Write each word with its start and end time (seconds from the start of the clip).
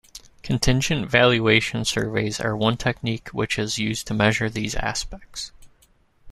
Contingent 0.41 1.07
valuation 1.07 1.85
surveys 1.85 2.39
are 2.39 2.57
one 2.57 2.75
technique 2.75 3.29
which 3.33 3.59
is 3.59 3.77
used 3.77 4.07
to 4.07 4.15
measure 4.15 4.49
these 4.49 4.73
aspects. 4.73 5.51